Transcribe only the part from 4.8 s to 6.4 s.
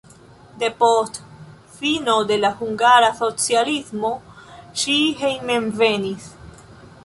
ŝi hejmenvenis.